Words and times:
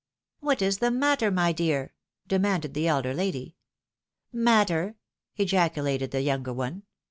"What 0.39 0.63
is 0.63 0.79
the 0.79 0.89
matter, 0.89 1.29
my 1.29 1.51
dear?" 1.51 1.93
demanded 2.35 2.73
the 2.73 2.87
elder 2.87 3.13
lady." 3.13 3.55
Matter!" 4.33 4.95
ejaculated 5.37 6.09
the 6.09 6.21
younger 6.21 6.53
one. 6.53 6.81